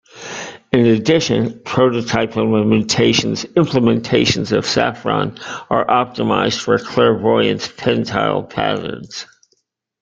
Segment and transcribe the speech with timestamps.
[0.71, 3.47] In addition, prototype implementations
[4.55, 5.37] of Saffron
[5.69, 9.27] are optimized for Clairvoyante's PenTile patterns.